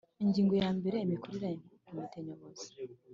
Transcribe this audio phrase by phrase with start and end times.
[0.23, 2.67] Ingingo ya mbere Imikorere ya Komite Nyobozi